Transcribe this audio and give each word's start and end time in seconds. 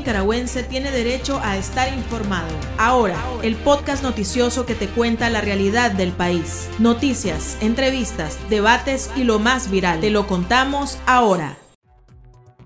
nicaragüense 0.00 0.62
tiene 0.62 0.90
derecho 0.90 1.40
a 1.44 1.58
estar 1.58 1.92
informado. 1.92 2.48
Ahora, 2.78 3.16
el 3.42 3.54
podcast 3.56 4.02
noticioso 4.02 4.64
que 4.64 4.74
te 4.74 4.88
cuenta 4.88 5.28
la 5.28 5.42
realidad 5.42 5.92
del 5.92 6.12
país. 6.12 6.68
Noticias, 6.78 7.58
entrevistas, 7.60 8.38
debates 8.48 9.10
y 9.14 9.24
lo 9.24 9.38
más 9.38 9.70
viral. 9.70 10.00
Te 10.00 10.10
lo 10.10 10.26
contamos 10.26 10.98
ahora. 11.06 11.58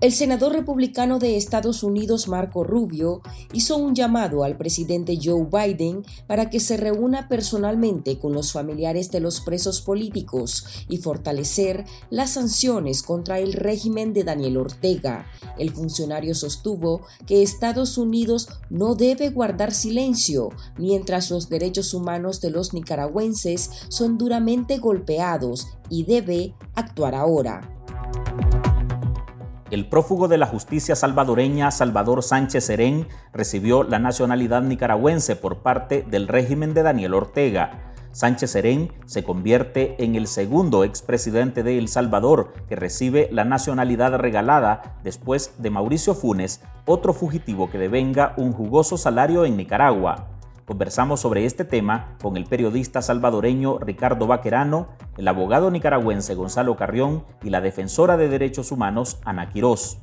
El 0.05 0.11
senador 0.11 0.53
republicano 0.53 1.17
de 1.17 1.35
Estados 1.35 1.81
Unidos, 1.81 2.27
Marco 2.27 2.63
Rubio, 2.63 3.23
hizo 3.53 3.75
un 3.75 3.95
llamado 3.95 4.43
al 4.43 4.55
presidente 4.55 5.17
Joe 5.19 5.47
Biden 5.51 6.05
para 6.27 6.51
que 6.51 6.59
se 6.59 6.77
reúna 6.77 7.27
personalmente 7.27 8.19
con 8.19 8.31
los 8.31 8.51
familiares 8.51 9.09
de 9.09 9.19
los 9.19 9.41
presos 9.41 9.81
políticos 9.81 10.67
y 10.87 10.97
fortalecer 10.97 11.85
las 12.11 12.33
sanciones 12.33 13.01
contra 13.01 13.39
el 13.39 13.53
régimen 13.53 14.13
de 14.13 14.23
Daniel 14.23 14.57
Ortega. 14.57 15.25
El 15.57 15.71
funcionario 15.71 16.35
sostuvo 16.35 17.01
que 17.25 17.41
Estados 17.41 17.97
Unidos 17.97 18.47
no 18.69 18.93
debe 18.93 19.31
guardar 19.31 19.73
silencio 19.73 20.49
mientras 20.77 21.31
los 21.31 21.49
derechos 21.49 21.95
humanos 21.95 22.41
de 22.41 22.51
los 22.51 22.75
nicaragüenses 22.75 23.71
son 23.89 24.19
duramente 24.19 24.77
golpeados 24.77 25.67
y 25.89 26.03
debe 26.03 26.53
actuar 26.75 27.15
ahora. 27.15 27.74
El 29.71 29.87
prófugo 29.87 30.27
de 30.27 30.37
la 30.37 30.45
justicia 30.45 30.95
salvadoreña 30.95 31.71
Salvador 31.71 32.21
Sánchez 32.21 32.65
Serén 32.65 33.07
recibió 33.33 33.81
la 33.81 33.97
nacionalidad 33.97 34.61
nicaragüense 34.61 35.35
por 35.35 35.63
parte 35.63 36.05
del 36.07 36.27
régimen 36.27 36.75
de 36.75 36.83
Daniel 36.83 37.15
Ortega. 37.15 37.93
Sánchez 38.11 38.51
Serén 38.51 38.91
se 39.07 39.23
convierte 39.23 39.95
en 40.03 40.13
el 40.13 40.27
segundo 40.27 40.83
expresidente 40.83 41.63
de 41.63 41.79
El 41.79 41.87
Salvador 41.87 42.53
que 42.69 42.75
recibe 42.75 43.27
la 43.31 43.43
nacionalidad 43.43 44.15
regalada 44.19 44.99
después 45.03 45.55
de 45.57 45.71
Mauricio 45.71 46.13
Funes, 46.13 46.61
otro 46.85 47.11
fugitivo 47.13 47.71
que 47.71 47.79
devenga 47.79 48.35
un 48.37 48.51
jugoso 48.53 48.99
salario 48.99 49.45
en 49.45 49.57
Nicaragua. 49.57 50.34
Conversamos 50.65 51.19
sobre 51.19 51.45
este 51.45 51.63
tema 51.63 52.17
con 52.21 52.37
el 52.37 52.45
periodista 52.45 53.03
salvadoreño 53.03 53.77
Ricardo 53.77 54.25
Vaquerano, 54.25 54.89
el 55.15 55.27
abogado 55.27 55.69
nicaragüense 55.69 56.33
Gonzalo 56.33 56.75
Carrión 56.75 57.23
y 57.43 57.51
la 57.51 57.61
defensora 57.61 58.17
de 58.17 58.29
derechos 58.29 58.71
humanos 58.71 59.19
Ana 59.25 59.49
Quirós. 59.49 59.99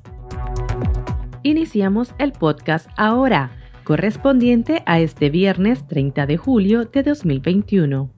Iniciamos 1.43 2.15
el 2.19 2.31
podcast 2.31 2.89
ahora, 2.97 3.51
correspondiente 3.83 4.85
a 4.87 5.01
este 5.01 5.31
viernes 5.31 5.85
30 5.89 6.27
de 6.27 6.37
julio 6.37 6.85
de 6.85 7.03
2021. 7.03 8.11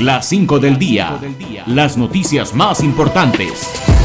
Las 0.00 0.26
5 0.26 0.58
del 0.58 0.78
día. 0.78 1.20
Las 1.66 1.96
noticias 1.96 2.52
más 2.52 2.82
importantes. 2.82 4.01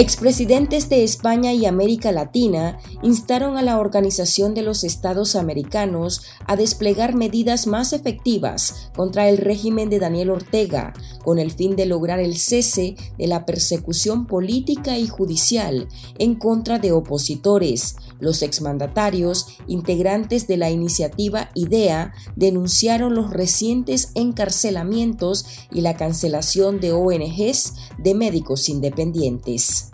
Expresidentes 0.00 0.88
de 0.88 1.04
España 1.04 1.52
y 1.52 1.66
América 1.66 2.10
Latina 2.10 2.78
instaron 3.02 3.58
a 3.58 3.62
la 3.62 3.78
Organización 3.78 4.54
de 4.54 4.62
los 4.62 4.82
Estados 4.82 5.36
Americanos 5.36 6.22
a 6.46 6.56
desplegar 6.56 7.14
medidas 7.14 7.66
más 7.66 7.92
efectivas 7.92 8.90
contra 8.96 9.28
el 9.28 9.36
régimen 9.36 9.90
de 9.90 9.98
Daniel 9.98 10.30
Ortega, 10.30 10.94
con 11.22 11.38
el 11.38 11.50
fin 11.50 11.76
de 11.76 11.84
lograr 11.84 12.18
el 12.18 12.38
cese 12.38 12.96
de 13.18 13.26
la 13.26 13.44
persecución 13.44 14.24
política 14.24 14.96
y 14.96 15.06
judicial 15.06 15.86
en 16.18 16.34
contra 16.34 16.78
de 16.78 16.92
opositores. 16.92 17.96
Los 18.20 18.42
exmandatarios, 18.42 19.48
integrantes 19.66 20.46
de 20.46 20.56
la 20.56 20.70
iniciativa 20.70 21.50
IDEA, 21.54 22.12
denunciaron 22.36 23.14
los 23.14 23.30
recientes 23.30 24.12
encarcelamientos 24.14 25.46
y 25.72 25.80
la 25.80 25.96
cancelación 25.96 26.80
de 26.80 26.92
ONGs 26.92 27.74
de 27.98 28.14
médicos 28.14 28.68
independientes. 28.68 29.90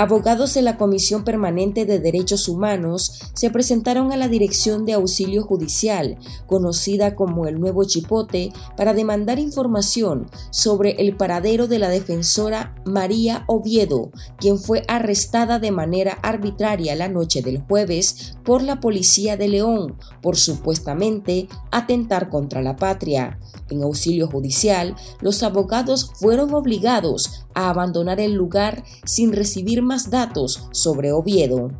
Abogados 0.00 0.54
de 0.54 0.62
la 0.62 0.78
Comisión 0.78 1.24
Permanente 1.24 1.84
de 1.84 2.00
Derechos 2.00 2.48
Humanos 2.48 3.20
se 3.34 3.50
presentaron 3.50 4.12
a 4.12 4.16
la 4.16 4.28
Dirección 4.28 4.86
de 4.86 4.94
Auxilio 4.94 5.42
Judicial, 5.42 6.16
conocida 6.46 7.14
como 7.14 7.44
el 7.44 7.60
Nuevo 7.60 7.84
Chipote, 7.84 8.50
para 8.78 8.94
demandar 8.94 9.38
información 9.38 10.30
sobre 10.48 10.92
el 10.92 11.14
paradero 11.18 11.68
de 11.68 11.78
la 11.78 11.90
defensora 11.90 12.74
María 12.86 13.44
Oviedo, 13.46 14.10
quien 14.38 14.58
fue 14.58 14.84
arrestada 14.88 15.58
de 15.58 15.70
manera 15.70 16.12
arbitraria 16.22 16.96
la 16.96 17.08
noche 17.08 17.42
del 17.42 17.60
jueves 17.60 18.38
por 18.42 18.62
la 18.62 18.80
Policía 18.80 19.36
de 19.36 19.48
León 19.48 19.98
por 20.22 20.38
supuestamente 20.38 21.46
atentar 21.70 22.30
contra 22.30 22.62
la 22.62 22.76
patria. 22.76 23.38
En 23.68 23.82
auxilio 23.82 24.28
judicial, 24.28 24.96
los 25.20 25.42
abogados 25.42 26.10
fueron 26.14 26.54
obligados 26.54 27.44
a 27.54 27.70
abandonar 27.70 28.20
el 28.20 28.34
lugar 28.34 28.84
sin 29.04 29.32
recibir 29.32 29.82
más 29.82 30.10
datos 30.10 30.68
sobre 30.72 31.12
Oviedo. 31.12 31.70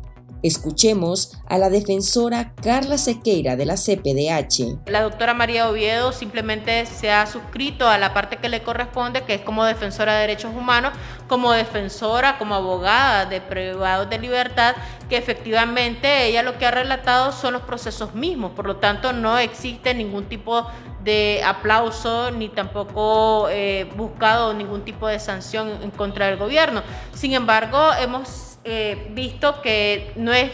Escuchemos 0.43 1.37
a 1.47 1.59
la 1.59 1.69
defensora 1.69 2.53
Carla 2.55 2.97
Sequeira 2.97 3.55
de 3.55 3.65
la 3.65 3.75
CPDH. 3.75 4.89
La 4.89 5.01
doctora 5.01 5.35
María 5.35 5.69
Oviedo 5.69 6.11
simplemente 6.11 6.87
se 6.87 7.11
ha 7.11 7.27
suscrito 7.27 7.87
a 7.87 7.99
la 7.99 8.13
parte 8.13 8.37
que 8.37 8.49
le 8.49 8.63
corresponde, 8.63 9.21
que 9.23 9.35
es 9.35 9.41
como 9.41 9.63
defensora 9.65 10.15
de 10.15 10.21
derechos 10.21 10.51
humanos, 10.55 10.93
como 11.27 11.51
defensora, 11.51 12.39
como 12.39 12.55
abogada 12.55 13.25
de 13.25 13.39
privados 13.39 14.09
de 14.09 14.17
libertad, 14.17 14.75
que 15.09 15.17
efectivamente 15.17 16.25
ella 16.25 16.41
lo 16.41 16.57
que 16.57 16.65
ha 16.65 16.71
relatado 16.71 17.31
son 17.31 17.53
los 17.53 17.61
procesos 17.61 18.15
mismos, 18.15 18.51
por 18.53 18.65
lo 18.65 18.77
tanto 18.77 19.13
no 19.13 19.37
existe 19.37 19.93
ningún 19.93 20.25
tipo 20.25 20.65
de 21.03 21.41
aplauso 21.45 22.31
ni 22.31 22.49
tampoco 22.49 23.47
eh, 23.49 23.89
buscado 23.95 24.53
ningún 24.53 24.83
tipo 24.83 25.07
de 25.07 25.19
sanción 25.19 25.69
en 25.81 25.91
contra 25.91 26.27
del 26.27 26.37
gobierno. 26.37 26.81
Sin 27.13 27.33
embargo, 27.33 27.91
hemos 27.99 28.50
eh, 28.63 29.07
visto 29.13 29.61
que 29.61 30.11
no 30.15 30.33
es 30.33 30.51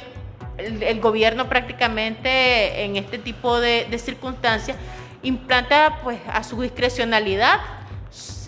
el, 0.57 0.99
gobierno 0.99 1.49
prácticamente 1.49 2.83
en 2.83 2.95
este 2.95 3.17
tipo 3.17 3.59
de, 3.59 3.85
de 3.89 3.99
circunstancias 3.99 4.77
implanta 5.23 5.99
pues 6.03 6.19
a 6.27 6.43
su 6.43 6.61
discrecionalidad 6.61 7.59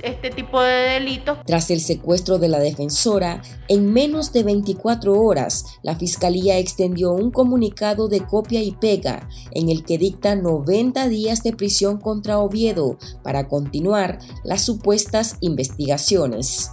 este 0.03 0.29
tipo 0.29 0.61
de 0.61 0.71
delitos. 0.71 1.37
Tras 1.45 1.69
el 1.71 1.81
secuestro 1.81 2.37
de 2.37 2.47
la 2.47 2.59
defensora, 2.59 3.41
en 3.67 3.91
menos 3.91 4.31
de 4.31 4.43
24 4.43 5.19
horas, 5.19 5.65
la 5.83 5.95
Fiscalía 5.95 6.57
extendió 6.57 7.11
un 7.11 7.31
comunicado 7.31 8.07
de 8.07 8.21
copia 8.21 8.61
y 8.61 8.71
pega 8.71 9.27
en 9.51 9.69
el 9.69 9.83
que 9.83 9.97
dicta 9.97 10.35
90 10.35 11.07
días 11.09 11.43
de 11.43 11.53
prisión 11.53 11.97
contra 11.99 12.39
Oviedo 12.39 12.97
para 13.23 13.47
continuar 13.47 14.19
las 14.43 14.63
supuestas 14.63 15.37
investigaciones. 15.41 16.71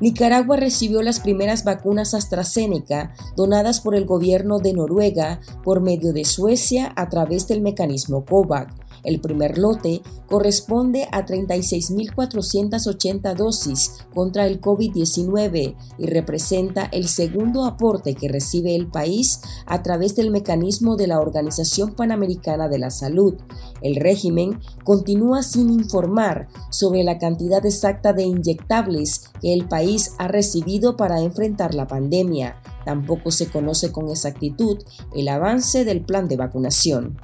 Nicaragua 0.00 0.56
recibió 0.56 1.02
las 1.02 1.20
primeras 1.20 1.64
vacunas 1.64 2.14
AstraZeneca 2.14 3.14
donadas 3.36 3.80
por 3.80 3.94
el 3.94 4.04
gobierno 4.04 4.58
de 4.58 4.74
Noruega 4.74 5.40
por 5.64 5.80
medio 5.80 6.12
de 6.12 6.24
Suecia 6.24 6.92
a 6.96 7.08
través 7.08 7.48
del 7.48 7.62
mecanismo 7.62 8.24
COVAX 8.24 8.74
el 9.06 9.20
primer 9.20 9.56
lote 9.56 10.02
corresponde 10.28 11.08
a 11.12 11.24
36.480 11.24 13.34
dosis 13.34 13.92
contra 14.12 14.46
el 14.46 14.60
COVID-19 14.60 15.76
y 15.98 16.06
representa 16.06 16.88
el 16.92 17.08
segundo 17.08 17.64
aporte 17.64 18.14
que 18.14 18.28
recibe 18.28 18.74
el 18.74 18.88
país 18.88 19.40
a 19.66 19.82
través 19.82 20.16
del 20.16 20.30
mecanismo 20.30 20.96
de 20.96 21.06
la 21.06 21.20
Organización 21.20 21.94
Panamericana 21.94 22.68
de 22.68 22.78
la 22.78 22.90
Salud. 22.90 23.36
El 23.80 23.96
régimen 23.96 24.60
continúa 24.84 25.42
sin 25.42 25.70
informar 25.70 26.48
sobre 26.70 27.04
la 27.04 27.18
cantidad 27.18 27.64
exacta 27.64 28.12
de 28.12 28.24
inyectables 28.24 29.30
que 29.40 29.54
el 29.54 29.68
país 29.68 30.14
ha 30.18 30.28
recibido 30.28 30.96
para 30.96 31.20
enfrentar 31.20 31.74
la 31.74 31.86
pandemia. 31.86 32.56
Tampoco 32.84 33.30
se 33.30 33.48
conoce 33.48 33.92
con 33.92 34.08
exactitud 34.08 34.78
el 35.14 35.28
avance 35.28 35.84
del 35.84 36.02
plan 36.02 36.28
de 36.28 36.36
vacunación. 36.36 37.18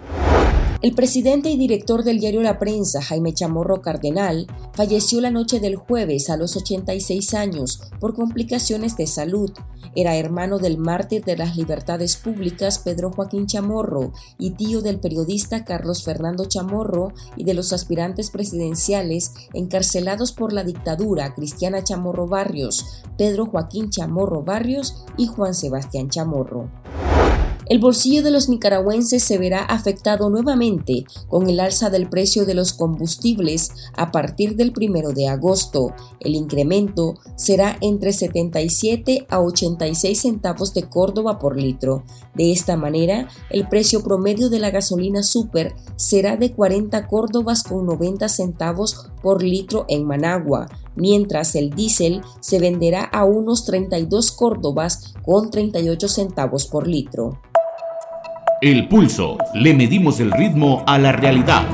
El 0.82 0.94
presidente 0.96 1.48
y 1.48 1.56
director 1.56 2.02
del 2.02 2.18
diario 2.18 2.42
La 2.42 2.58
Prensa, 2.58 3.00
Jaime 3.00 3.32
Chamorro 3.32 3.82
Cardenal, 3.82 4.48
falleció 4.72 5.20
la 5.20 5.30
noche 5.30 5.60
del 5.60 5.76
jueves 5.76 6.28
a 6.28 6.36
los 6.36 6.56
86 6.56 7.34
años 7.34 7.80
por 8.00 8.14
complicaciones 8.14 8.96
de 8.96 9.06
salud. 9.06 9.52
Era 9.94 10.16
hermano 10.16 10.58
del 10.58 10.78
mártir 10.78 11.22
de 11.22 11.36
las 11.36 11.56
libertades 11.56 12.16
públicas 12.16 12.80
Pedro 12.80 13.12
Joaquín 13.12 13.46
Chamorro 13.46 14.12
y 14.40 14.54
tío 14.54 14.82
del 14.82 14.98
periodista 14.98 15.64
Carlos 15.64 16.02
Fernando 16.02 16.46
Chamorro 16.46 17.12
y 17.36 17.44
de 17.44 17.54
los 17.54 17.72
aspirantes 17.72 18.30
presidenciales 18.30 19.34
encarcelados 19.52 20.32
por 20.32 20.52
la 20.52 20.64
dictadura 20.64 21.32
Cristiana 21.32 21.84
Chamorro 21.84 22.26
Barrios, 22.26 23.04
Pedro 23.16 23.46
Joaquín 23.46 23.90
Chamorro 23.90 24.42
Barrios 24.42 25.04
y 25.16 25.28
Juan 25.28 25.54
Sebastián 25.54 26.10
Chamorro. 26.10 26.68
El 27.72 27.78
bolsillo 27.78 28.22
de 28.22 28.30
los 28.30 28.50
nicaragüenses 28.50 29.24
se 29.24 29.38
verá 29.38 29.64
afectado 29.64 30.28
nuevamente 30.28 31.06
con 31.28 31.48
el 31.48 31.58
alza 31.58 31.88
del 31.88 32.06
precio 32.06 32.44
de 32.44 32.52
los 32.52 32.74
combustibles 32.74 33.70
a 33.96 34.12
partir 34.12 34.56
del 34.56 34.74
1 34.78 35.12
de 35.12 35.28
agosto. 35.28 35.94
El 36.20 36.34
incremento 36.34 37.14
será 37.34 37.78
entre 37.80 38.12
77 38.12 39.26
a 39.30 39.40
86 39.40 40.20
centavos 40.20 40.74
de 40.74 40.82
Córdoba 40.82 41.38
por 41.38 41.56
litro. 41.56 42.04
De 42.34 42.52
esta 42.52 42.76
manera, 42.76 43.28
el 43.48 43.66
precio 43.66 44.02
promedio 44.02 44.50
de 44.50 44.58
la 44.58 44.68
gasolina 44.68 45.22
super 45.22 45.74
será 45.96 46.36
de 46.36 46.52
40 46.52 47.06
Córdobas 47.06 47.62
con 47.62 47.86
90 47.86 48.28
centavos 48.28 49.06
por 49.22 49.42
litro 49.42 49.86
en 49.88 50.04
Managua, 50.04 50.68
mientras 50.94 51.54
el 51.54 51.70
diésel 51.70 52.20
se 52.40 52.58
venderá 52.58 53.02
a 53.02 53.24
unos 53.24 53.64
32 53.64 54.30
córdobas 54.32 55.14
con 55.24 55.50
38 55.50 56.08
centavos 56.08 56.66
por 56.66 56.86
litro. 56.86 57.40
El 58.62 58.86
pulso. 58.86 59.38
Le 59.54 59.74
medimos 59.74 60.20
el 60.20 60.30
ritmo 60.30 60.84
a 60.86 60.96
la 60.96 61.10
realidad. 61.10 61.64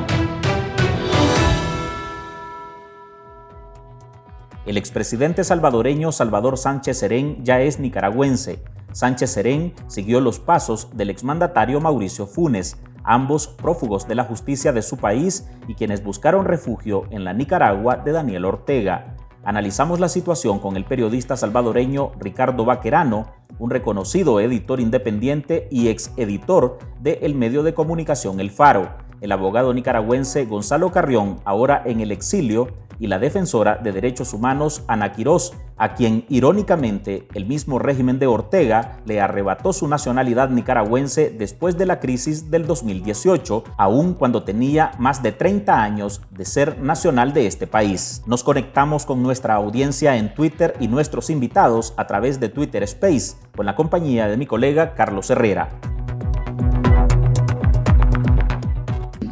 El 4.65 4.79
expresidente 4.79 5.45
salvadoreño 5.45 6.13
Salvador 6.13 6.57
Sánchez 6.57 7.01
Serén 7.01 7.45
ya 7.45 7.61
es 7.61 7.79
nicaragüense. 7.79 8.65
Sánchez 8.93 9.33
Serén 9.33 9.75
siguió 9.87 10.23
los 10.23 10.39
pasos 10.39 10.89
del 10.97 11.11
exmandatario 11.11 11.79
Mauricio 11.79 12.27
Funes, 12.27 12.79
ambos 13.05 13.49
prófugos 13.49 14.09
de 14.09 14.15
la 14.15 14.25
justicia 14.25 14.73
de 14.73 14.81
su 14.81 14.97
país 14.97 15.47
y 15.69 15.75
quienes 15.75 16.03
buscaron 16.03 16.47
refugio 16.47 17.05
en 17.11 17.23
la 17.23 17.35
Nicaragua 17.35 17.97
de 17.97 18.13
Daniel 18.13 18.47
Ortega. 18.47 19.18
Analizamos 19.45 20.01
la 20.01 20.09
situación 20.09 20.59
con 20.59 20.77
el 20.77 20.85
periodista 20.85 21.37
salvadoreño 21.37 22.13
Ricardo 22.19 22.65
Vaquerano, 22.65 23.27
un 23.59 23.71
reconocido 23.71 24.41
editor 24.41 24.81
independiente 24.81 25.69
y 25.71 25.89
ex 25.89 26.13
editor 26.17 26.79
del 27.01 27.35
medio 27.35 27.63
de 27.63 27.73
comunicación 27.73 28.41
El 28.41 28.51
Faro, 28.51 28.91
el 29.21 29.33
abogado 29.33 29.73
nicaragüense 29.75 30.45
Gonzalo 30.45 30.93
Carrión, 30.93 31.37
ahora 31.45 31.83
en 31.85 32.01
el 32.01 32.13
exilio, 32.13 32.69
y 32.99 33.07
la 33.07 33.19
defensora 33.19 33.77
de 33.77 33.93
derechos 33.93 34.33
humanos 34.33 34.83
Ana 34.87 35.13
Quirós, 35.13 35.53
a 35.77 35.95
quien 35.95 36.25
irónicamente 36.29 37.29
el 37.35 37.47
mismo 37.47 37.79
régimen 37.79 38.19
de 38.19 38.27
Ortega 38.27 39.01
le 39.05 39.21
arrebató 39.21 39.73
su 39.73 39.87
nacionalidad 39.87 40.51
nicaragüense 40.51 41.31
después 41.31 41.79
de 41.79 41.87
la 41.87 42.01
crisis 42.01 42.51
del 42.51 42.67
2018, 42.67 43.65
aun 43.77 44.15
cuando 44.15 44.43
tenía 44.43 44.93
más 44.99 45.23
de 45.23 45.33
30 45.33 45.83
años 45.83 46.23
de 46.31 46.45
ser 46.45 46.81
nacional 46.81 47.33
de 47.33 47.47
este 47.47 47.67
país. 47.67 48.23
Nos 48.27 48.43
conectamos 48.43 49.07
con 49.07 49.23
nuestra 49.23 49.55
audiencia 49.55 50.17
en 50.17 50.35
Twitter 50.35 50.75
y 50.81 50.89
nuestros 50.89 51.31
invitados 51.31 51.95
a 51.97 52.07
través 52.07 52.41
de 52.41 52.49
Twitter 52.49 52.83
Space 52.83 53.37
con 53.55 53.67
la 53.67 53.77
compañía 53.77 54.29
de 54.29 54.37
mi 54.37 54.47
colega 54.47 54.95
Carlos 54.95 55.31
Herrera. 55.31 55.69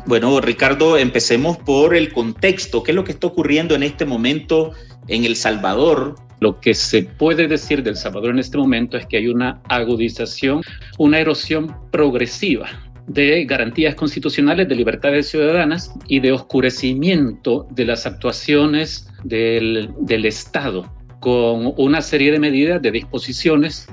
Bueno, 0.07 0.41
Ricardo, 0.41 0.97
empecemos 0.97 1.57
por 1.57 1.97
el 1.97 2.13
contexto. 2.13 2.85
¿Qué 2.85 2.93
es 2.93 2.95
lo 2.95 3.03
que 3.03 3.11
está 3.11 3.27
ocurriendo 3.27 3.75
en 3.75 3.83
este 3.83 4.05
momento 4.05 4.71
en 5.09 5.25
El 5.25 5.35
Salvador? 5.35 6.15
Lo 6.39 6.61
que 6.61 6.75
se 6.75 7.03
puede 7.03 7.49
decir 7.49 7.83
del 7.83 7.97
Salvador 7.97 8.31
en 8.31 8.39
este 8.39 8.57
momento 8.57 8.97
es 8.97 9.07
que 9.07 9.17
hay 9.17 9.27
una 9.27 9.61
agudización, 9.69 10.63
una 10.99 11.19
erosión 11.19 11.75
progresiva 11.91 12.69
de 13.09 13.45
garantías 13.47 13.97
constitucionales 13.97 14.69
de 14.69 14.77
libertades 14.77 15.29
ciudadanas 15.29 15.93
y 16.07 16.21
de 16.21 16.31
oscurecimiento 16.31 17.67
de 17.73 17.87
las 17.87 18.07
actuaciones 18.07 19.09
del, 19.25 19.91
del 20.01 20.25
Estado, 20.25 20.93
con 21.19 21.73
una 21.79 22.01
serie 22.01 22.31
de 22.31 22.39
medidas, 22.39 22.81
de 22.81 22.93
disposiciones 22.93 23.89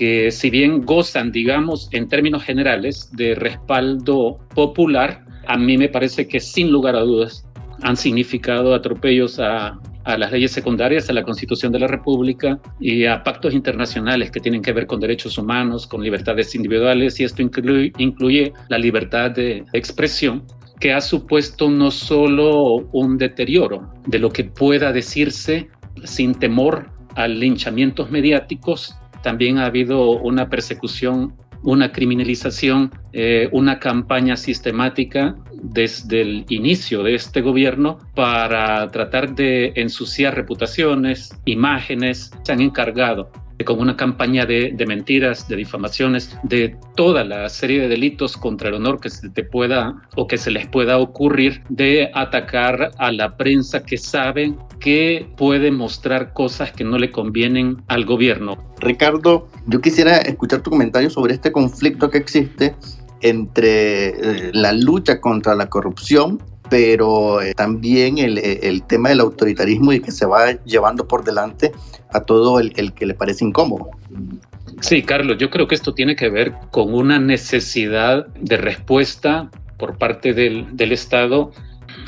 que 0.00 0.30
si 0.30 0.48
bien 0.48 0.86
gozan, 0.86 1.30
digamos, 1.30 1.90
en 1.92 2.08
términos 2.08 2.42
generales 2.42 3.10
de 3.12 3.34
respaldo 3.34 4.38
popular, 4.54 5.26
a 5.46 5.58
mí 5.58 5.76
me 5.76 5.90
parece 5.90 6.26
que 6.26 6.40
sin 6.40 6.72
lugar 6.72 6.96
a 6.96 7.00
dudas 7.00 7.46
han 7.82 7.98
significado 7.98 8.74
atropellos 8.74 9.38
a, 9.38 9.78
las 10.06 10.32
leyes 10.32 10.52
secundarias, 10.52 11.10
a 11.10 11.12
la 11.12 11.22
Constitución 11.22 11.70
de 11.70 11.80
la 11.80 11.86
República 11.86 12.58
y 12.80 13.04
a 13.04 13.22
pactos 13.22 13.52
internacionales 13.52 14.30
que 14.30 14.40
tienen 14.40 14.62
que 14.62 14.72
ver 14.72 14.86
con 14.86 15.00
derechos 15.00 15.36
humanos, 15.36 15.86
con 15.86 16.02
libertades 16.02 16.54
individuales, 16.54 17.20
y 17.20 17.24
esto 17.24 17.42
incluye, 17.42 17.92
incluye 17.98 18.54
la 18.70 18.78
libertad 18.78 19.32
de 19.32 19.66
expresión, 19.74 20.44
que 20.80 20.94
ha 20.94 21.02
supuesto 21.02 21.68
no 21.68 21.90
solo 21.90 22.88
un 22.92 23.18
deterioro 23.18 23.92
de 24.06 24.18
lo 24.18 24.30
que 24.30 24.44
pueda 24.44 24.92
decirse 24.94 25.68
sin 26.04 26.34
temor 26.34 26.88
a 27.16 27.28
linchamientos 27.28 28.10
mediáticos, 28.10 28.94
también 29.22 29.58
ha 29.58 29.66
habido 29.66 30.10
una 30.12 30.48
persecución 30.48 31.34
una 31.62 31.92
criminalización, 31.92 32.90
eh, 33.12 33.48
una 33.52 33.78
campaña 33.78 34.36
sistemática 34.36 35.36
desde 35.62 36.22
el 36.22 36.46
inicio 36.48 37.02
de 37.02 37.14
este 37.14 37.42
gobierno 37.42 37.98
para 38.14 38.86
tratar 38.88 39.34
de 39.34 39.72
ensuciar 39.76 40.34
reputaciones, 40.34 41.30
imágenes. 41.44 42.30
Se 42.42 42.52
han 42.52 42.60
encargado 42.60 43.30
con 43.64 43.80
una 43.80 43.96
campaña 43.96 44.46
de, 44.46 44.74
mentiras, 44.86 45.48
de 45.48 45.56
difamaciones, 45.56 46.36
de 46.42 46.76
toda 46.96 47.24
la 47.24 47.48
serie 47.48 47.80
de 47.80 47.88
delitos 47.88 48.36
contra 48.36 48.68
el 48.68 48.74
honor 48.74 49.00
que 49.00 49.10
se 49.10 49.28
te 49.30 49.44
pueda 49.44 50.02
o 50.16 50.26
que 50.26 50.38
se 50.38 50.50
les 50.50 50.66
pueda 50.66 50.98
ocurrir 50.98 51.62
de 51.68 52.10
atacar 52.14 52.90
a 52.98 53.12
la 53.12 53.36
prensa 53.36 53.82
que 53.82 53.96
saben 53.96 54.56
que 54.78 55.28
puede 55.36 55.70
mostrar 55.70 56.32
cosas 56.32 56.72
que 56.72 56.84
no 56.84 56.98
le 56.98 57.10
convienen 57.10 57.82
al 57.88 58.04
gobierno. 58.04 58.56
Ricardo, 58.80 59.48
yo 59.66 59.80
quisiera 59.80 60.18
escuchar 60.18 60.62
tu 60.62 60.70
comentario 60.70 61.10
sobre 61.10 61.34
este 61.34 61.52
conflicto 61.52 62.10
que 62.10 62.18
existe 62.18 62.74
entre 63.22 64.08
eh, 64.08 64.50
la 64.54 64.72
lucha 64.72 65.20
contra 65.20 65.54
la 65.54 65.68
corrupción 65.68 66.38
pero 66.70 67.42
eh, 67.42 67.52
también 67.54 68.16
eh, 68.18 68.60
el, 68.62 68.82
tema 68.84 69.10
del 69.10 69.20
autoritarismo 69.20 69.92
y 69.92 70.00
que 70.00 70.12
se 70.12 70.24
va 70.24 70.52
llevando 70.64 71.06
por 71.06 71.24
delante 71.24 71.72
a 72.12 72.20
todo 72.20 72.60
el, 72.60 72.72
que 72.94 73.06
le 73.06 73.14
parece 73.14 73.44
incómodo. 73.44 73.90
Sí, 74.80 75.02
Carlos, 75.02 75.36
yo 75.38 75.50
creo 75.50 75.66
que 75.66 75.74
esto 75.74 75.92
tiene 75.92 76.16
que 76.16 76.30
ver 76.30 76.54
con 76.70 76.94
una 76.94 77.18
necesidad 77.18 78.26
de 78.28 78.56
respuesta 78.56 79.50
por 79.76 79.98
parte 79.98 80.32
del, 80.32 80.74
del 80.76 80.92
Estado 80.92 81.50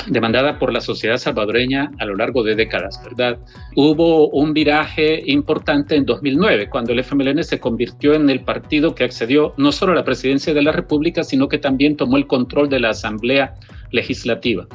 demandada 0.07 0.59
por 0.59 0.73
la 0.73 0.81
sociedad 0.81 1.17
salvadoreña 1.17 1.91
a 1.99 2.05
lo 2.05 2.17
largo 2.17 2.43
de 2.43 2.55
décadas, 2.55 3.01
¿verdad? 3.05 3.39
Hubo 3.77 4.29
un 4.31 4.53
viraje 4.53 5.23
importante 5.27 5.97
en 5.97 6.05
2009, 6.05 6.69
cuando 6.69 6.93
el 6.93 7.01
FMLN 7.01 7.43
se 7.45 7.61
convirtió 7.61 8.15
en 8.15 8.29
el 8.31 8.41
partido 8.41 8.95
que 8.95 9.05
accedió 9.05 9.55
no 9.57 9.73
solo 9.73 9.93
a 9.93 9.97
la 9.97 10.05
presidencia 10.05 10.55
de 10.55 10.63
la 10.63 10.73
República, 10.73 11.23
sino 11.25 11.49
que 11.49 11.59
también 11.59 11.97
tomó 11.97 12.17
el 12.17 12.27
control 12.27 12.69
de 12.69 12.81
la 12.81 12.91
Asamblea 12.91 13.55
Legislativa. 13.93 14.67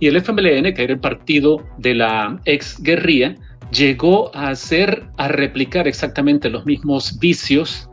Y 0.00 0.06
el 0.06 0.16
FMLN, 0.16 0.72
que 0.74 0.84
era 0.84 0.92
el 0.92 1.00
partido 1.00 1.66
de 1.78 1.94
la 1.94 2.40
ex 2.44 2.82
guerrilla, 2.82 3.34
llegó 3.72 4.34
a 4.34 4.48
hacer, 4.48 5.04
a 5.16 5.28
replicar 5.28 5.88
exactamente 5.88 6.48
los 6.48 6.64
mismos 6.66 7.18
vicios 7.18 7.88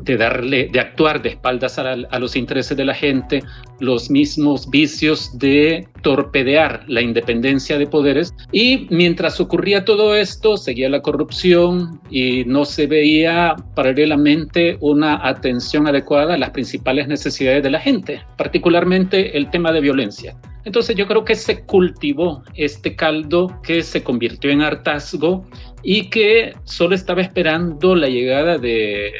de 0.00 0.16
darle, 0.16 0.68
de 0.72 0.80
actuar 0.80 1.22
de 1.22 1.30
espaldas 1.30 1.78
a, 1.78 1.92
a, 1.92 2.18
los 2.18 2.36
intereses 2.36 2.76
de 2.76 2.84
la 2.84 2.94
gente, 2.94 3.42
los 3.80 4.10
mismos 4.10 4.68
vicios 4.70 5.38
de 5.38 5.86
torpedear 6.02 6.84
la 6.86 7.00
independencia 7.02 7.78
de 7.78 7.86
poderes. 7.86 8.34
Y 8.52 8.86
mientras 8.90 9.40
ocurría 9.40 9.84
todo 9.84 10.14
esto, 10.14 10.56
seguía 10.56 10.88
la 10.88 11.02
corrupción 11.02 12.00
y 12.10 12.44
no 12.44 12.64
se 12.64 12.86
veía 12.86 13.56
paralelamente 13.74 14.76
una 14.80 15.26
atención 15.26 15.86
adecuada 15.86 16.34
a 16.34 16.38
las 16.38 16.50
principales 16.50 17.08
necesidades 17.08 17.62
de 17.62 17.70
la 17.70 17.80
gente, 17.80 18.22
particularmente 18.36 19.36
el 19.36 19.50
tema 19.50 19.72
de 19.72 19.80
violencia. 19.80 20.36
Entonces 20.64 20.96
yo 20.96 21.06
creo 21.06 21.24
que 21.24 21.34
se 21.34 21.64
cultivó 21.64 22.42
este 22.54 22.96
caldo 22.96 23.60
que 23.62 23.82
se 23.82 24.02
convirtió 24.02 24.50
en 24.50 24.62
hartazgo 24.62 25.44
y 25.84 26.08
que 26.08 26.54
solo 26.64 26.94
estaba 26.94 27.20
esperando 27.20 27.94
la 27.94 28.08
llegada 28.08 28.58
de, 28.58 29.12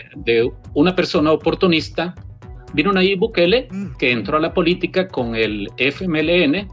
una 0.72 0.96
persona 0.96 1.30
oportunista. 1.30 2.14
Vino 2.72 2.90
Nayib 2.90 3.20
Bukele, 3.20 3.68
que 3.98 4.10
entró 4.10 4.38
a 4.38 4.40
la 4.40 4.52
política 4.52 5.06
con 5.06 5.36
el 5.36 5.68
FMLN. 5.76 6.66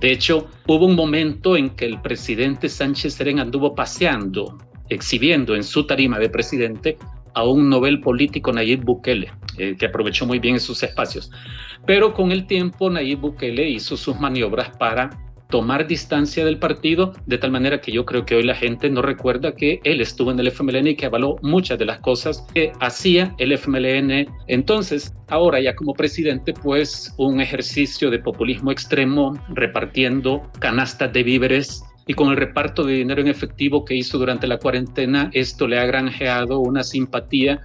De 0.00 0.12
hecho, 0.12 0.48
hubo 0.68 0.86
un 0.86 0.94
momento 0.94 1.56
en 1.56 1.70
que 1.70 1.86
el 1.86 2.00
presidente 2.00 2.68
Sánchez 2.68 3.14
Serén 3.14 3.40
anduvo 3.40 3.74
paseando, 3.74 4.58
exhibiendo 4.88 5.56
en 5.56 5.64
su 5.64 5.86
tarima 5.86 6.18
de 6.18 6.28
presidente 6.28 6.98
a 7.34 7.44
un 7.44 7.70
novel 7.70 8.00
político 8.00 8.52
Nayib 8.52 8.84
Bukele, 8.84 9.32
eh, 9.58 9.74
que 9.78 9.86
aprovechó 9.86 10.26
muy 10.26 10.38
bien 10.38 10.56
esos 10.56 10.82
espacios. 10.82 11.30
Pero 11.86 12.12
con 12.12 12.30
el 12.30 12.46
tiempo 12.46 12.90
Nayib 12.90 13.20
Bukele 13.20 13.68
hizo 13.68 13.96
sus 13.96 14.20
maniobras 14.20 14.76
para 14.76 15.10
tomar 15.52 15.86
distancia 15.86 16.46
del 16.46 16.58
partido, 16.58 17.12
de 17.26 17.36
tal 17.36 17.50
manera 17.50 17.82
que 17.82 17.92
yo 17.92 18.06
creo 18.06 18.24
que 18.24 18.34
hoy 18.34 18.42
la 18.42 18.54
gente 18.54 18.88
no 18.88 19.02
recuerda 19.02 19.54
que 19.54 19.80
él 19.84 20.00
estuvo 20.00 20.30
en 20.30 20.40
el 20.40 20.48
FMLN 20.48 20.86
y 20.88 20.96
que 20.96 21.04
avaló 21.04 21.36
muchas 21.42 21.78
de 21.78 21.84
las 21.84 22.00
cosas 22.00 22.46
que 22.54 22.72
hacía 22.80 23.34
el 23.36 23.52
FMLN. 23.52 24.26
Entonces, 24.48 25.14
ahora 25.28 25.60
ya 25.60 25.76
como 25.76 25.92
presidente, 25.92 26.54
pues 26.54 27.14
un 27.18 27.42
ejercicio 27.42 28.10
de 28.10 28.18
populismo 28.18 28.72
extremo, 28.72 29.38
repartiendo 29.50 30.50
canastas 30.58 31.12
de 31.12 31.22
víveres 31.22 31.84
y 32.06 32.14
con 32.14 32.30
el 32.30 32.38
reparto 32.38 32.84
de 32.84 32.94
dinero 32.94 33.20
en 33.20 33.28
efectivo 33.28 33.84
que 33.84 33.94
hizo 33.94 34.18
durante 34.18 34.46
la 34.46 34.56
cuarentena, 34.56 35.30
esto 35.34 35.68
le 35.68 35.78
ha 35.78 35.84
granjeado 35.84 36.60
una 36.60 36.82
simpatía. 36.82 37.60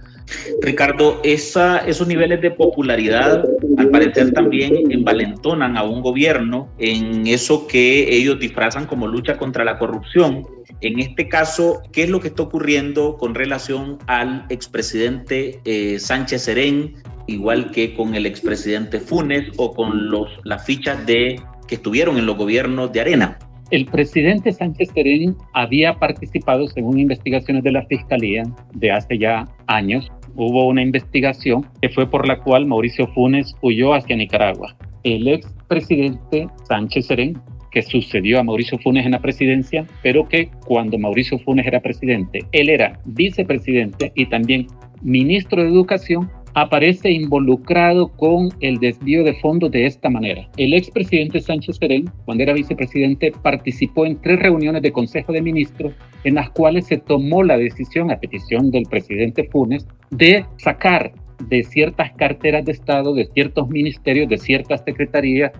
Ricardo, 0.60 1.20
esa, 1.24 1.78
esos 1.78 2.06
niveles 2.06 2.40
de 2.40 2.50
popularidad 2.50 3.44
al 3.76 3.90
parecer 3.90 4.32
también 4.32 4.90
envalentonan 4.90 5.76
a 5.76 5.84
un 5.84 6.02
gobierno 6.02 6.68
en 6.78 7.26
eso 7.26 7.66
que 7.66 8.14
ellos 8.14 8.38
disfrazan 8.38 8.86
como 8.86 9.06
lucha 9.06 9.36
contra 9.36 9.64
la 9.64 9.78
corrupción. 9.78 10.46
En 10.80 10.98
este 10.98 11.28
caso, 11.28 11.82
¿qué 11.92 12.04
es 12.04 12.10
lo 12.10 12.20
que 12.20 12.28
está 12.28 12.42
ocurriendo 12.42 13.16
con 13.16 13.34
relación 13.34 13.98
al 14.06 14.46
expresidente 14.48 15.60
eh, 15.64 15.98
Sánchez 15.98 16.42
Serén, 16.42 16.94
igual 17.26 17.70
que 17.70 17.94
con 17.94 18.14
el 18.14 18.26
expresidente 18.26 19.00
Funes 19.00 19.44
o 19.56 19.74
con 19.74 20.10
los, 20.10 20.28
las 20.44 20.64
fichas 20.64 21.04
de, 21.06 21.40
que 21.66 21.76
estuvieron 21.76 22.18
en 22.18 22.26
los 22.26 22.36
gobiernos 22.36 22.92
de 22.92 23.00
Arena? 23.00 23.38
El 23.70 23.84
presidente 23.84 24.50
Sánchez 24.52 24.90
Serén 24.94 25.36
había 25.52 25.98
participado, 25.98 26.68
según 26.68 26.98
investigaciones 26.98 27.62
de 27.64 27.72
la 27.72 27.84
Fiscalía 27.86 28.44
de 28.72 28.90
hace 28.90 29.18
ya 29.18 29.44
años, 29.66 30.10
hubo 30.38 30.68
una 30.68 30.82
investigación 30.82 31.66
que 31.82 31.88
fue 31.88 32.08
por 32.08 32.26
la 32.26 32.38
cual 32.38 32.64
Mauricio 32.64 33.08
Funes 33.08 33.54
huyó 33.60 33.92
hacia 33.92 34.16
Nicaragua. 34.16 34.74
El 35.02 35.26
expresidente 35.26 36.46
Sánchez 36.68 37.06
Serén, 37.06 37.38
que 37.72 37.82
sucedió 37.82 38.38
a 38.38 38.44
Mauricio 38.44 38.78
Funes 38.78 39.04
en 39.04 39.12
la 39.12 39.20
presidencia, 39.20 39.84
pero 40.02 40.28
que 40.28 40.48
cuando 40.64 40.96
Mauricio 40.96 41.38
Funes 41.40 41.66
era 41.66 41.80
presidente, 41.80 42.38
él 42.52 42.68
era 42.68 43.00
vicepresidente 43.04 44.12
y 44.14 44.26
también 44.26 44.68
ministro 45.02 45.62
de 45.62 45.68
Educación, 45.68 46.30
aparece 46.54 47.10
involucrado 47.10 48.08
con 48.08 48.48
el 48.60 48.78
desvío 48.78 49.24
de 49.24 49.34
fondos 49.34 49.70
de 49.70 49.86
esta 49.86 50.08
manera. 50.08 50.48
El 50.56 50.72
expresidente 50.74 51.40
Sánchez 51.40 51.76
Serén, 51.76 52.10
cuando 52.24 52.42
era 52.42 52.52
vicepresidente, 52.52 53.32
participó 53.42 54.06
en 54.06 54.20
tres 54.20 54.38
reuniones 54.38 54.82
de 54.82 54.92
Consejo 54.92 55.32
de 55.32 55.42
Ministros 55.42 55.92
en 56.24 56.34
las 56.34 56.50
cuales 56.50 56.86
se 56.86 56.98
tomó 56.98 57.42
la 57.42 57.56
decisión, 57.56 58.10
a 58.10 58.18
petición 58.18 58.70
del 58.70 58.84
presidente 58.84 59.48
Funes, 59.50 59.86
de 60.10 60.46
sacar 60.56 61.12
de 61.48 61.62
ciertas 61.62 62.12
carteras 62.12 62.64
de 62.64 62.72
Estado, 62.72 63.14
de 63.14 63.26
ciertos 63.26 63.68
ministerios, 63.68 64.28
de 64.28 64.38
ciertas 64.38 64.82
secretarías, 64.84 65.52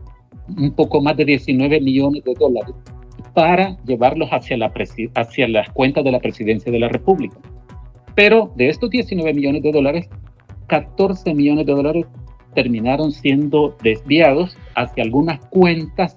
un 0.56 0.72
poco 0.72 1.00
más 1.00 1.16
de 1.16 1.24
19 1.24 1.80
millones 1.80 2.24
de 2.24 2.34
dólares 2.34 2.74
para 3.34 3.76
llevarlos 3.84 4.28
hacia, 4.30 4.56
la 4.56 4.72
hacia 5.14 5.48
las 5.48 5.70
cuentas 5.70 6.04
de 6.04 6.12
la 6.12 6.20
presidencia 6.20 6.72
de 6.72 6.78
la 6.78 6.88
República. 6.88 7.36
Pero 8.14 8.52
de 8.56 8.68
estos 8.68 8.90
19 8.90 9.32
millones 9.34 9.62
de 9.62 9.70
dólares, 9.70 10.08
14 10.66 11.34
millones 11.34 11.66
de 11.66 11.72
dólares 11.72 12.06
terminaron 12.54 13.12
siendo 13.12 13.76
desviados 13.82 14.56
hacia 14.74 15.04
algunas 15.04 15.38
cuentas 15.46 16.16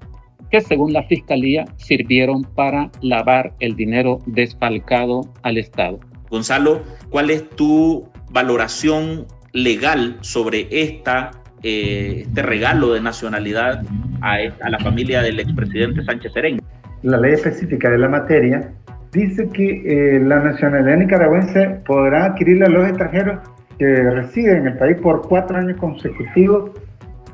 que 0.50 0.62
según 0.62 0.94
la 0.94 1.04
Fiscalía 1.04 1.66
sirvieron 1.78 2.44
para 2.44 2.92
lavar 3.02 3.54
el 3.60 3.76
dinero 3.76 4.20
desfalcado 4.26 5.22
al 5.44 5.58
Estado. 5.58 6.00
Gonzalo, 6.30 6.82
¿cuál 7.10 7.30
es 7.30 7.50
tu 7.52 8.11
valoración 8.32 9.26
legal 9.54 10.18
sobre 10.22 10.68
esta, 10.72 11.32
eh, 11.64 12.24
este 12.26 12.42
regalo 12.42 12.94
de 12.94 13.02
nacionalidad 13.02 13.84
a, 14.22 14.38
a, 14.62 14.70
la 14.70 14.80
familia 14.80 15.22
del 15.22 15.40
expresidente 15.40 16.04
Sánchez 16.04 16.34
Serén? 16.34 16.62
La 17.04 17.18
ley 17.18 17.34
específica 17.34 17.90
de 17.90 17.98
la 17.98 18.08
materia 18.08 18.72
dice 19.12 19.50
que 19.50 20.16
eh, 20.16 20.20
la 20.20 20.40
nacionalidad 20.40 20.98
nicaragüense 20.98 21.82
podrá 21.86 22.26
adquirirla 22.26 22.70
los 22.70 22.88
extranjeros 22.88 23.40
que 23.78 23.86
reside 23.86 24.58
en 24.58 24.68
el 24.68 24.78
país 24.78 24.98
por 25.02 25.28
cuatro 25.28 25.58
años 25.58 25.78
consecutivos 25.78 26.72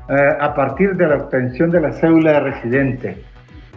eh, 0.10 0.14
a 0.40 0.56
partir 0.56 0.96
de 0.96 1.08
la 1.08 1.18
obtención 1.18 1.70
de 1.70 1.82
la 1.82 1.92
cédula 1.92 2.34
de 2.34 2.40
residente. 2.40 3.18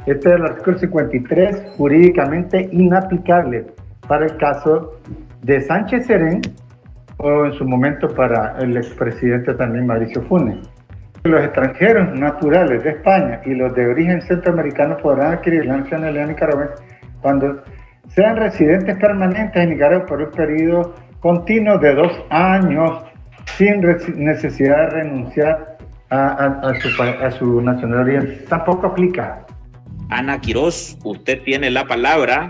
Este 0.07 0.29
es 0.31 0.35
el 0.37 0.45
artículo 0.45 0.79
53, 0.79 1.63
jurídicamente 1.77 2.69
inaplicable 2.73 3.67
para 4.09 4.27
el 4.27 4.37
caso 4.39 4.99
de 5.43 5.61
Sánchez 5.61 6.07
Serén 6.07 6.41
o 7.23 7.47
en 7.47 7.53
su 7.55 7.65
momento 7.65 8.09
para 8.09 8.57
el 8.61 8.77
expresidente 8.77 9.55
también 9.55 9.87
Mauricio 9.87 10.23
Funes. 10.23 10.59
Los 11.25 11.45
extranjeros 11.45 12.19
naturales 12.19 12.83
de 12.83 12.91
España 12.91 13.41
y 13.45 13.55
los 13.55 13.75
de 13.75 13.87
origen 13.87 14.23
centroamericano 14.23 14.97
podrán 14.97 15.35
adquirir 15.35 15.67
la 15.67 15.79
nacionalidad 15.79 16.29
nicaragüense 16.29 16.83
cuando 17.21 17.63
sean 18.15 18.37
residentes 18.37 18.97
permanentes 18.97 19.63
en 19.63 19.71
Nicaragua 19.71 20.07
por 20.07 20.23
un 20.23 20.31
periodo 20.31 20.95
continuo 21.21 21.79
de 21.79 21.95
dos 21.95 22.13
años 22.31 23.05
sin 23.57 23.81
necesidad 24.17 24.79
de 24.79 24.87
renunciar 24.87 25.77
a, 26.09 26.73
su, 26.81 27.03
a 27.03 27.31
su 27.33 27.61
nacionalidad. 27.61 28.25
Tampoco 28.49 28.87
aplica. 28.89 29.45
Ana 30.09 30.41
Quiroz, 30.41 30.97
usted 31.05 31.43
tiene 31.43 31.71
la 31.71 31.85
palabra. 31.85 32.49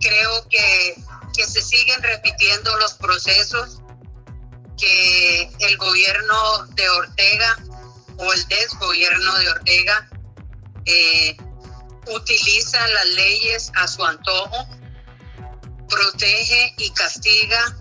Creo 0.00 0.48
que, 0.48 1.00
que 1.34 1.46
se 1.46 1.62
siguen 1.62 2.02
repitiendo 2.02 2.76
los 2.78 2.94
procesos 2.94 3.80
que 4.76 5.50
el 5.60 5.76
gobierno 5.76 6.66
de 6.74 6.88
Ortega 6.90 7.56
o 8.18 8.32
el 8.32 8.48
desgobierno 8.48 9.38
de 9.38 9.50
Ortega 9.50 10.08
eh, 10.84 11.36
utiliza 12.06 12.88
las 12.88 13.06
leyes 13.06 13.72
a 13.74 13.88
su 13.88 14.04
antojo 14.04 14.68
protege 15.88 16.74
y 16.78 16.90
castiga 16.90 17.76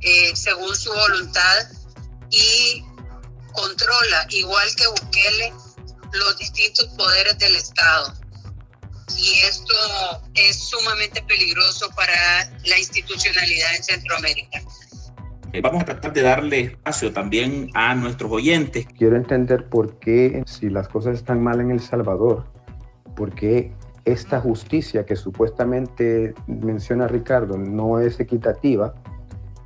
eh, 0.00 0.34
según 0.34 0.74
su 0.76 0.92
voluntad 0.92 1.68
y 2.30 2.84
controla, 3.52 4.26
igual 4.30 4.68
que 4.76 4.86
Bukele, 4.86 5.52
los 6.12 6.38
distintos 6.38 6.86
poderes 6.96 7.38
del 7.38 7.56
Estado. 7.56 8.12
Y 9.16 9.40
esto 9.48 9.74
es 10.34 10.56
sumamente 10.68 11.22
peligroso 11.22 11.88
para 11.96 12.44
la 12.66 12.78
institucionalidad 12.78 13.76
en 13.76 13.82
Centroamérica. 13.82 14.60
Eh, 15.52 15.62
vamos 15.62 15.82
a 15.82 15.86
tratar 15.86 16.12
de 16.12 16.22
darle 16.22 16.60
espacio 16.60 17.12
también 17.12 17.70
a 17.74 17.94
nuestros 17.94 18.30
oyentes. 18.30 18.86
Quiero 18.98 19.16
entender 19.16 19.68
por 19.68 19.98
qué, 19.98 20.42
si 20.46 20.68
las 20.68 20.88
cosas 20.88 21.14
están 21.14 21.42
mal 21.42 21.60
en 21.60 21.70
El 21.70 21.80
Salvador, 21.80 22.44
por 23.16 23.34
qué 23.34 23.72
esta 24.04 24.40
justicia 24.40 25.06
que 25.06 25.16
supuestamente 25.16 26.34
menciona 26.46 27.08
Ricardo 27.08 27.56
no 27.56 27.98
es 27.98 28.20
equitativa, 28.20 28.94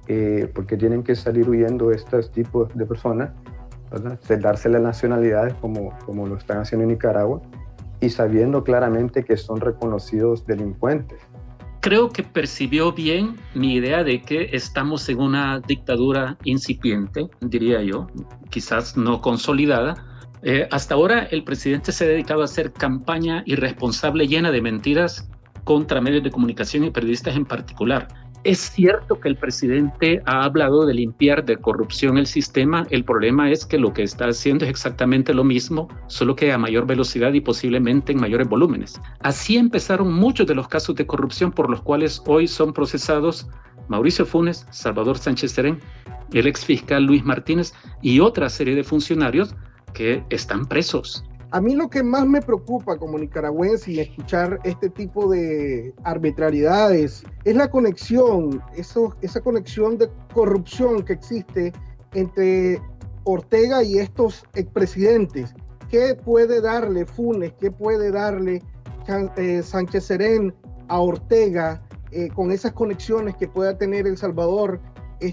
eh, 0.06 0.50
porque 0.54 0.76
tienen 0.76 1.02
que 1.02 1.16
salir 1.16 1.48
huyendo 1.48 1.90
estos 1.90 2.30
tipos 2.30 2.72
de 2.74 2.86
personas, 2.86 3.30
¿verdad? 3.90 4.18
darse 4.40 4.68
las 4.68 4.82
nacionalidades 4.82 5.54
como, 5.54 5.96
como 6.06 6.26
lo 6.26 6.36
están 6.36 6.58
haciendo 6.58 6.84
en 6.84 6.90
Nicaragua 6.90 7.42
y 8.02 8.10
sabiendo 8.10 8.64
claramente 8.64 9.24
que 9.24 9.36
son 9.36 9.60
reconocidos 9.60 10.44
delincuentes. 10.44 11.20
Creo 11.80 12.10
que 12.10 12.22
percibió 12.22 12.92
bien 12.92 13.36
mi 13.54 13.74
idea 13.74 14.04
de 14.04 14.20
que 14.20 14.50
estamos 14.52 15.08
en 15.08 15.20
una 15.20 15.60
dictadura 15.60 16.36
incipiente, 16.44 17.28
diría 17.40 17.82
yo, 17.82 18.08
quizás 18.50 18.96
no 18.96 19.20
consolidada, 19.20 19.94
eh, 20.42 20.68
hasta 20.72 20.94
ahora 20.94 21.28
el 21.30 21.44
presidente 21.44 21.92
se 21.92 22.04
ha 22.04 22.08
dedicado 22.08 22.42
a 22.42 22.46
hacer 22.46 22.72
campaña 22.72 23.44
irresponsable 23.46 24.26
llena 24.26 24.50
de 24.50 24.60
mentiras 24.60 25.30
contra 25.62 26.00
medios 26.00 26.24
de 26.24 26.32
comunicación 26.32 26.84
y 26.84 26.90
periodistas 26.90 27.36
en 27.36 27.44
particular. 27.44 28.08
Es 28.44 28.58
cierto 28.58 29.20
que 29.20 29.28
el 29.28 29.36
presidente 29.36 30.20
ha 30.26 30.42
hablado 30.42 30.84
de 30.84 30.94
limpiar 30.94 31.44
de 31.44 31.56
corrupción 31.58 32.18
el 32.18 32.26
sistema. 32.26 32.84
El 32.90 33.04
problema 33.04 33.52
es 33.52 33.64
que 33.64 33.78
lo 33.78 33.92
que 33.92 34.02
está 34.02 34.26
haciendo 34.26 34.64
es 34.64 34.70
exactamente 34.70 35.32
lo 35.32 35.44
mismo, 35.44 35.86
solo 36.08 36.34
que 36.34 36.52
a 36.52 36.58
mayor 36.58 36.84
velocidad 36.84 37.32
y 37.34 37.40
posiblemente 37.40 38.10
en 38.10 38.20
mayores 38.20 38.48
volúmenes. 38.48 39.00
Así 39.20 39.56
empezaron 39.56 40.12
muchos 40.12 40.48
de 40.48 40.56
los 40.56 40.66
casos 40.66 40.96
de 40.96 41.06
corrupción 41.06 41.52
por 41.52 41.70
los 41.70 41.82
cuales 41.82 42.20
hoy 42.26 42.48
son 42.48 42.72
procesados 42.72 43.46
Mauricio 43.86 44.26
Funes, 44.26 44.66
Salvador 44.70 45.18
Sánchez 45.18 45.52
Serén, 45.52 45.80
el 46.32 46.48
ex 46.48 46.64
fiscal 46.64 47.04
Luis 47.04 47.24
Martínez 47.24 47.72
y 48.00 48.18
otra 48.18 48.48
serie 48.48 48.74
de 48.74 48.82
funcionarios 48.82 49.54
que 49.94 50.24
están 50.30 50.66
presos. 50.66 51.24
A 51.52 51.60
mí 51.60 51.74
lo 51.74 51.90
que 51.90 52.02
más 52.02 52.26
me 52.26 52.40
preocupa 52.40 52.96
como 52.96 53.18
nicaragüense 53.18 53.92
y 53.92 54.00
escuchar 54.00 54.58
este 54.64 54.88
tipo 54.88 55.30
de 55.30 55.94
arbitrariedades 56.02 57.24
es 57.44 57.54
la 57.54 57.70
conexión, 57.70 58.62
esa 58.74 59.40
conexión 59.42 59.98
de 59.98 60.08
corrupción 60.32 61.04
que 61.04 61.12
existe 61.12 61.74
entre 62.14 62.80
Ortega 63.24 63.82
y 63.82 63.98
estos 63.98 64.46
expresidentes. 64.54 65.54
¿Qué 65.90 66.14
puede 66.14 66.62
darle 66.62 67.04
Funes? 67.04 67.52
¿Qué 67.60 67.70
puede 67.70 68.10
darle 68.10 68.62
eh, 69.36 69.62
Sánchez 69.62 70.04
Serén 70.06 70.54
a 70.88 71.00
Ortega 71.00 71.82
eh, 72.12 72.30
con 72.34 72.50
esas 72.50 72.72
conexiones 72.72 73.36
que 73.36 73.46
pueda 73.46 73.76
tener 73.76 74.06
El 74.06 74.16
Salvador? 74.16 74.80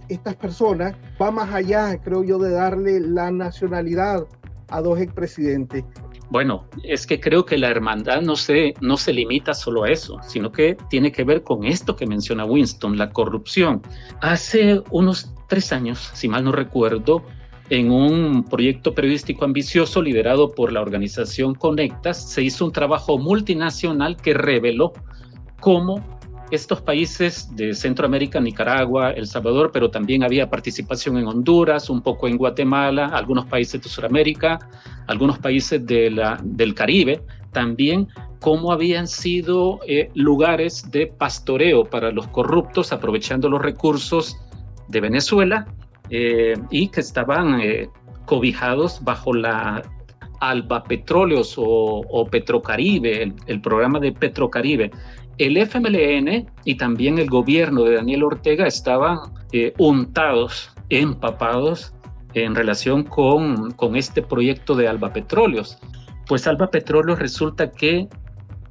estas 0.07 0.35
personas 0.35 0.93
va 1.19 1.31
más 1.31 1.51
allá, 1.51 1.99
creo 1.99 2.23
yo, 2.23 2.37
de 2.37 2.51
darle 2.51 2.99
la 2.99 3.31
nacionalidad 3.31 4.27
a 4.69 4.81
dos 4.81 4.99
expresidentes. 4.99 5.83
Bueno, 6.29 6.65
es 6.83 7.07
que 7.07 7.19
creo 7.19 7.43
que 7.43 7.57
la 7.57 7.69
hermandad 7.69 8.21
no 8.21 8.35
se, 8.35 8.75
no 8.81 8.97
se 8.97 9.13
limita 9.13 9.53
solo 9.53 9.83
a 9.83 9.89
eso, 9.89 10.19
sino 10.27 10.51
que 10.51 10.77
tiene 10.89 11.11
que 11.11 11.23
ver 11.23 11.41
con 11.43 11.65
esto 11.65 11.95
que 11.95 12.05
menciona 12.05 12.45
Winston, 12.45 12.97
la 12.97 13.09
corrupción. 13.09 13.81
Hace 14.21 14.81
unos 14.91 15.33
tres 15.47 15.73
años, 15.73 16.11
si 16.13 16.27
mal 16.27 16.43
no 16.43 16.51
recuerdo, 16.51 17.23
en 17.71 17.91
un 17.91 18.43
proyecto 18.43 18.93
periodístico 18.93 19.45
ambicioso 19.45 20.01
liderado 20.01 20.51
por 20.51 20.71
la 20.71 20.81
organización 20.81 21.55
Conectas, 21.55 22.29
se 22.29 22.43
hizo 22.43 22.65
un 22.65 22.71
trabajo 22.71 23.17
multinacional 23.17 24.15
que 24.15 24.33
reveló 24.33 24.93
cómo 25.59 26.18
estos 26.51 26.81
países 26.81 27.55
de 27.55 27.73
Centroamérica, 27.73 28.39
Nicaragua, 28.39 29.11
El 29.11 29.27
Salvador, 29.27 29.71
pero 29.71 29.89
también 29.89 30.23
había 30.23 30.49
participación 30.49 31.17
en 31.17 31.27
Honduras, 31.27 31.89
un 31.89 32.01
poco 32.01 32.27
en 32.27 32.37
Guatemala, 32.37 33.07
algunos 33.07 33.45
países 33.45 33.81
de 33.81 33.89
Sudamérica, 33.89 34.59
algunos 35.07 35.37
países 35.39 35.85
del 35.85 36.73
Caribe, 36.75 37.21
también 37.51 38.07
cómo 38.39 38.71
habían 38.71 39.07
sido 39.07 39.79
eh, 39.87 40.09
lugares 40.13 40.89
de 40.91 41.07
pastoreo 41.07 41.83
para 41.83 42.11
los 42.11 42.27
corruptos, 42.27 42.91
aprovechando 42.91 43.49
los 43.49 43.61
recursos 43.61 44.37
de 44.87 45.01
Venezuela 45.01 45.67
eh, 46.09 46.55
y 46.69 46.87
que 46.87 47.01
estaban 47.01 47.59
eh, 47.61 47.89
cobijados 48.25 49.03
bajo 49.03 49.33
la 49.33 49.81
Alba 50.39 50.83
Petróleos 50.83 51.55
o, 51.57 52.27
Petrocaribe, 52.31 53.33
el, 53.45 53.61
programa 53.61 53.99
de 53.99 54.13
Petrocaribe, 54.13 54.91
el 55.39 55.57
FMLN 55.57 56.47
y 56.65 56.75
también 56.75 57.17
el 57.17 57.29
gobierno 57.29 57.83
de 57.83 57.95
Daniel 57.95 58.23
Ortega 58.23 58.67
estaban 58.67 59.17
eh, 59.53 59.73
untados, 59.77 60.71
empapados 60.89 61.93
en 62.33 62.53
relación 62.53 63.03
con, 63.03 63.71
con 63.71 63.95
este 63.95 64.21
proyecto 64.21 64.75
de 64.75 64.87
Alba 64.87 65.11
Petróleos. 65.13 65.79
Pues 66.27 66.45
Alba 66.45 66.69
Petróleos 66.69 67.19
resulta 67.19 67.71
que 67.71 68.07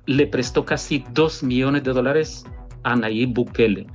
le 0.07 0.27
prestó 0.27 0.65
casi 0.65 1.05
2 1.13 1.43
millones 1.43 1.85
de 1.85 1.93
dólares 1.93 2.45
a 2.83 2.95
Nayib 2.95 3.35
Bukele. 3.35 3.87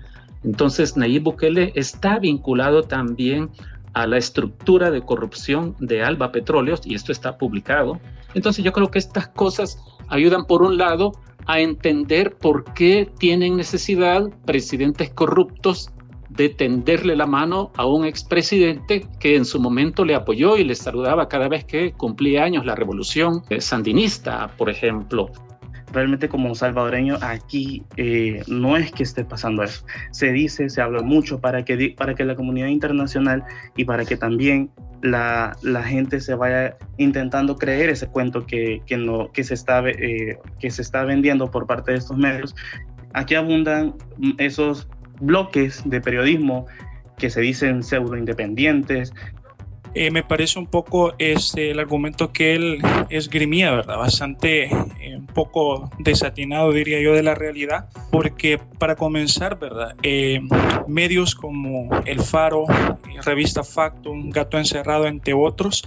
Entonces, 0.43 0.97
Nayib 0.97 1.23
Bukele 1.23 1.71
está 1.75 2.19
vinculado 2.19 2.83
también 2.83 3.49
a 3.93 4.07
la 4.07 4.17
estructura 4.17 4.89
de 4.89 5.01
corrupción 5.01 5.75
de 5.79 6.03
Alba 6.03 6.31
Petróleos, 6.31 6.81
y 6.85 6.95
esto 6.95 7.11
está 7.11 7.37
publicado. 7.37 7.99
Entonces, 8.33 8.65
yo 8.65 8.73
creo 8.73 8.89
que 8.89 8.99
estas 8.99 9.27
cosas 9.29 9.77
ayudan, 10.07 10.45
por 10.45 10.63
un 10.63 10.77
lado, 10.77 11.13
a 11.47 11.59
entender 11.59 12.35
por 12.35 12.73
qué 12.73 13.09
tienen 13.19 13.57
necesidad 13.57 14.23
presidentes 14.45 15.09
corruptos 15.11 15.89
de 16.29 16.49
tenderle 16.49 17.15
la 17.15 17.27
mano 17.27 17.71
a 17.77 17.85
un 17.85 18.05
expresidente 18.05 19.05
que 19.19 19.35
en 19.35 19.45
su 19.45 19.59
momento 19.59 20.03
le 20.03 20.15
apoyó 20.15 20.57
y 20.57 20.63
le 20.63 20.75
saludaba 20.75 21.27
cada 21.27 21.47
vez 21.47 21.63
que 21.65 21.91
cumplía 21.91 22.43
años 22.43 22.65
la 22.65 22.75
revolución 22.75 23.43
sandinista, 23.59 24.51
por 24.57 24.69
ejemplo 24.69 25.29
realmente 25.93 26.27
como 26.27 26.53
salvadoreño 26.55 27.17
aquí 27.21 27.83
eh, 27.95 28.43
no 28.47 28.75
es 28.75 28.91
que 28.91 29.03
esté 29.03 29.23
pasando 29.23 29.63
eso. 29.63 29.85
Se 30.11 30.31
dice, 30.31 30.69
se 30.69 30.81
habla 30.81 31.01
mucho 31.01 31.39
para 31.39 31.63
que, 31.63 31.93
para 31.95 32.15
que 32.15 32.25
la 32.25 32.35
comunidad 32.35 32.67
internacional 32.67 33.43
y 33.77 33.85
para 33.85 34.03
que 34.03 34.17
también 34.17 34.71
la, 35.01 35.55
la 35.61 35.83
gente 35.83 36.19
se 36.19 36.33
vaya 36.33 36.75
intentando 36.97 37.57
creer 37.57 37.89
ese 37.89 38.07
cuento 38.07 38.45
que, 38.45 38.81
que 38.85 38.97
no, 38.97 39.31
que, 39.31 39.43
se 39.43 39.53
está, 39.53 39.87
eh, 39.87 40.39
que 40.59 40.71
se 40.71 40.81
está 40.81 41.03
vendiendo 41.03 41.51
por 41.51 41.67
parte 41.67 41.91
de 41.91 41.99
estos 41.99 42.17
medios. 42.17 42.55
Aquí 43.13 43.35
abundan 43.35 43.93
esos 44.39 44.87
bloques 45.21 45.83
de 45.85 46.01
periodismo 46.01 46.65
que 47.17 47.29
se 47.29 47.41
dicen 47.41 47.83
pseudo 47.83 48.17
independientes, 48.17 49.13
eh, 49.95 50.11
me 50.11 50.23
parece 50.23 50.57
un 50.59 50.67
poco 50.67 51.13
este, 51.19 51.71
el 51.71 51.79
argumento 51.79 52.31
que 52.31 52.55
él 52.55 52.81
esgrimía, 53.09 53.71
¿verdad? 53.71 53.97
Bastante, 53.97 54.63
eh, 54.63 55.15
un 55.15 55.27
poco 55.27 55.89
desatinado, 55.99 56.71
diría 56.71 56.99
yo, 57.01 57.13
de 57.13 57.23
la 57.23 57.35
realidad, 57.35 57.89
porque 58.11 58.59
para 58.79 58.95
comenzar, 58.95 59.59
¿verdad? 59.59 59.95
Eh, 60.01 60.41
medios 60.87 61.35
como 61.35 61.89
El 62.05 62.21
Faro, 62.21 62.65
Revista 63.23 63.63
Factum, 63.63 64.29
Gato 64.31 64.57
Encerrado, 64.57 65.05
entre 65.05 65.33
otros, 65.33 65.83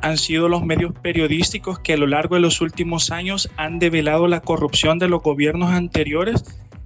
han 0.00 0.16
sido 0.16 0.48
los 0.48 0.64
medios 0.64 0.92
periodísticos 1.00 1.78
que 1.78 1.92
a 1.92 1.96
lo 1.96 2.06
largo 2.06 2.34
de 2.34 2.40
los 2.40 2.60
últimos 2.60 3.10
años 3.10 3.50
han 3.56 3.78
develado 3.78 4.26
la 4.28 4.40
corrupción 4.40 4.98
de 4.98 5.08
los 5.08 5.22
gobiernos 5.22 5.70
anteriores 5.70 6.44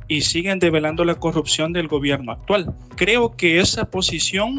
y 0.08 0.20
siguen 0.20 0.58
develando 0.58 1.04
la 1.04 1.16
corrupción 1.16 1.72
del 1.72 1.88
gobierno 1.88 2.32
actual. 2.32 2.74
Creo 2.94 3.36
que 3.36 3.58
esa 3.58 3.90
posición 3.90 4.56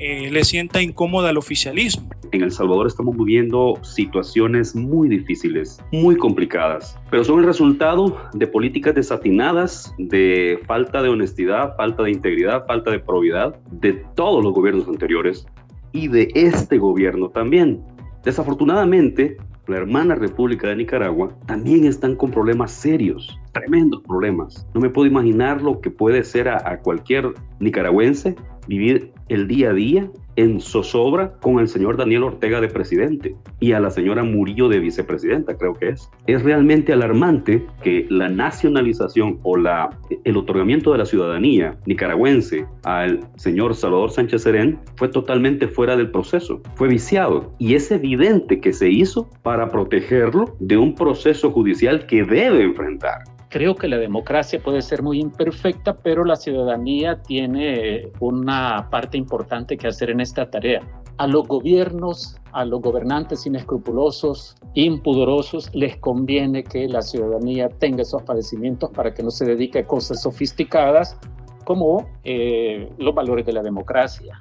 eh, 0.00 0.30
le 0.30 0.44
sienta 0.44 0.80
incómoda 0.80 1.28
al 1.28 1.36
oficialismo. 1.36 2.08
En 2.32 2.42
El 2.42 2.50
Salvador 2.50 2.86
estamos 2.86 3.14
viviendo 3.16 3.74
situaciones 3.82 4.74
muy 4.74 5.10
difíciles, 5.10 5.78
muy 5.92 6.16
complicadas, 6.16 6.98
pero 7.10 7.22
son 7.22 7.40
el 7.40 7.44
resultado 7.44 8.16
de 8.32 8.46
políticas 8.46 8.94
desatinadas, 8.94 9.94
de 9.98 10.58
falta 10.66 11.02
de 11.02 11.10
honestidad, 11.10 11.76
falta 11.76 12.04
de 12.04 12.12
integridad, 12.12 12.64
falta 12.66 12.90
de 12.90 13.00
probidad 13.00 13.54
de 13.72 13.92
todos 14.14 14.42
los 14.42 14.54
gobiernos 14.54 14.88
anteriores 14.88 15.46
y 15.92 16.08
de 16.08 16.30
este 16.34 16.78
gobierno 16.78 17.28
también. 17.28 17.82
Desafortunadamente, 18.24 19.36
la 19.70 19.76
hermana 19.76 20.14
República 20.14 20.68
de 20.68 20.76
Nicaragua, 20.76 21.32
también 21.46 21.84
están 21.84 22.16
con 22.16 22.30
problemas 22.30 22.72
serios, 22.72 23.38
tremendos 23.52 24.02
problemas. 24.02 24.66
No 24.74 24.80
me 24.80 24.90
puedo 24.90 25.06
imaginar 25.06 25.62
lo 25.62 25.80
que 25.80 25.90
puede 25.90 26.24
ser 26.24 26.48
a, 26.48 26.80
cualquier 26.80 27.32
nicaragüense 27.60 28.34
vivir 28.70 29.10
el 29.28 29.48
día 29.48 29.70
a 29.70 29.72
día 29.72 30.08
en 30.36 30.60
zozobra 30.60 31.32
con 31.40 31.58
el 31.58 31.66
señor 31.66 31.96
Daniel 31.96 32.22
Ortega 32.22 32.60
de 32.60 32.68
presidente 32.68 33.34
y 33.58 33.72
a 33.72 33.80
la 33.80 33.90
señora 33.90 34.22
Murillo 34.22 34.68
de 34.68 34.78
vicepresidenta, 34.78 35.56
creo 35.56 35.74
que 35.74 35.88
es. 35.90 36.08
Es 36.28 36.42
realmente 36.44 36.92
alarmante 36.92 37.66
que 37.82 38.06
la 38.08 38.28
nacionalización 38.28 39.40
o 39.42 39.56
la, 39.56 39.90
el 40.22 40.36
otorgamiento 40.36 40.92
de 40.92 40.98
la 40.98 41.04
ciudadanía 41.04 41.76
nicaragüense 41.84 42.64
al 42.84 43.20
señor 43.36 43.74
Salvador 43.74 44.12
Sánchez 44.12 44.42
Serén 44.42 44.78
fue 44.94 45.08
totalmente 45.08 45.66
fuera 45.66 45.96
del 45.96 46.12
proceso, 46.12 46.62
fue 46.76 46.86
viciado 46.86 47.52
y 47.58 47.74
es 47.74 47.90
evidente 47.90 48.60
que 48.60 48.72
se 48.72 48.88
hizo 48.88 49.28
para 49.42 49.68
protegerlo 49.68 50.56
de 50.60 50.76
un 50.76 50.94
proceso 50.94 51.50
judicial 51.50 52.06
que 52.06 52.22
debe 52.22 52.62
enfrentar 52.62 53.24
creo 53.50 53.74
que 53.74 53.88
la 53.88 53.98
democracia 53.98 54.60
puede 54.62 54.80
ser 54.80 55.02
muy 55.02 55.20
imperfecta, 55.20 55.98
pero 55.98 56.24
la 56.24 56.36
ciudadanía 56.36 57.20
tiene 57.20 58.10
una 58.20 58.88
parte 58.90 59.18
importante 59.18 59.76
que 59.76 59.88
hacer 59.88 60.08
en 60.10 60.20
esta 60.20 60.48
tarea. 60.48 60.80
A 61.18 61.26
los 61.26 61.46
gobiernos, 61.46 62.36
a 62.52 62.64
los 62.64 62.80
gobernantes 62.80 63.44
inescrupulosos, 63.46 64.54
impudorosos, 64.74 65.68
les 65.74 65.96
conviene 65.96 66.62
que 66.62 66.88
la 66.88 67.02
ciudadanía 67.02 67.68
tenga 67.68 68.02
esos 68.02 68.22
padecimientos 68.22 68.90
para 68.90 69.12
que 69.12 69.22
no 69.22 69.30
se 69.30 69.44
dedique 69.44 69.80
a 69.80 69.86
cosas 69.86 70.22
sofisticadas 70.22 71.18
como 71.64 72.08
eh, 72.22 72.88
los 72.98 73.14
valores 73.14 73.44
de 73.44 73.52
la 73.52 73.62
democracia. 73.62 74.38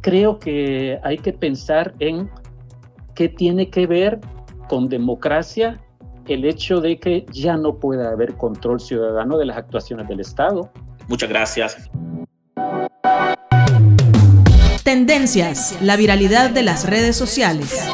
Creo 0.00 0.38
que 0.38 0.98
hay 1.02 1.18
que 1.18 1.32
pensar 1.32 1.94
en 1.98 2.30
qué 3.14 3.28
tiene 3.28 3.70
que 3.70 3.86
ver 3.86 4.20
con 4.68 4.88
democracia 4.88 5.80
el 6.26 6.44
hecho 6.44 6.80
de 6.80 6.98
que 6.98 7.26
ya 7.32 7.56
no 7.56 7.78
pueda 7.78 8.10
haber 8.10 8.34
control 8.34 8.80
ciudadano 8.80 9.38
de 9.38 9.46
las 9.46 9.56
actuaciones 9.56 10.08
del 10.08 10.20
Estado. 10.20 10.70
Muchas 11.08 11.28
gracias. 11.28 11.90
Tendencias, 14.84 15.78
la 15.80 15.96
viralidad 15.96 16.50
de 16.50 16.62
las 16.62 16.88
redes 16.88 17.16
sociales. 17.16 17.88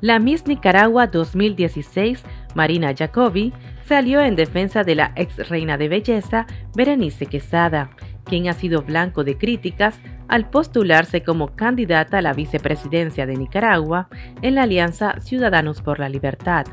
La 0.00 0.18
Miss 0.18 0.46
Nicaragua 0.46 1.06
2016, 1.06 2.24
Marina 2.54 2.94
Jacobi, 2.96 3.52
salió 3.86 4.20
en 4.20 4.36
defensa 4.36 4.84
de 4.84 4.94
la 4.94 5.12
ex 5.16 5.48
reina 5.48 5.76
de 5.76 5.88
belleza, 5.88 6.46
Berenice 6.74 7.26
Quesada, 7.26 7.90
quien 8.24 8.48
ha 8.48 8.52
sido 8.52 8.82
blanco 8.82 9.22
de 9.22 9.36
críticas 9.36 10.00
al 10.28 10.48
postularse 10.48 11.22
como 11.22 11.54
candidata 11.56 12.18
a 12.18 12.22
la 12.22 12.32
vicepresidencia 12.32 13.26
de 13.26 13.36
Nicaragua 13.36 14.08
en 14.42 14.54
la 14.54 14.62
Alianza 14.62 15.20
Ciudadanos 15.20 15.82
por 15.82 15.98
la 15.98 16.08
Libertad. 16.08 16.66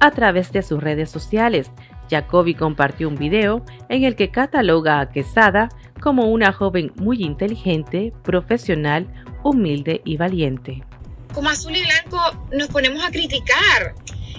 A 0.00 0.10
través 0.10 0.52
de 0.52 0.62
sus 0.62 0.82
redes 0.82 1.10
sociales, 1.10 1.70
Jacobi 2.10 2.54
compartió 2.54 3.08
un 3.08 3.16
video 3.16 3.64
en 3.88 4.04
el 4.04 4.16
que 4.16 4.30
cataloga 4.30 5.00
a 5.00 5.10
Quesada 5.10 5.68
como 6.00 6.24
una 6.24 6.52
joven 6.52 6.92
muy 6.96 7.22
inteligente, 7.22 8.12
profesional, 8.22 9.06
humilde 9.42 10.02
y 10.04 10.16
valiente. 10.16 10.82
Como 11.32 11.48
azul 11.48 11.74
y 11.74 11.82
blanco 11.82 12.46
nos 12.52 12.68
ponemos 12.68 13.02
a 13.04 13.10
criticar 13.10 13.94